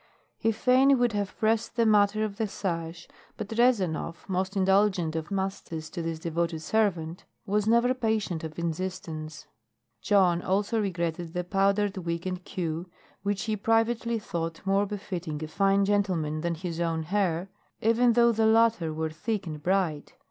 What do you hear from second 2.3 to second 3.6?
the sash, but